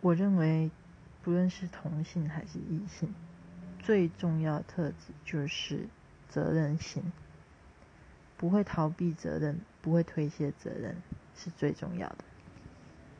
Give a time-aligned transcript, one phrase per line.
[0.00, 0.70] 我认为
[1.22, 3.14] 不论是同性还是异性，
[3.78, 5.86] 最重要的特质就是
[6.28, 7.12] 责任心。
[8.36, 10.96] 不会逃避责任，不会推卸责任，
[11.36, 12.24] 是最重要的。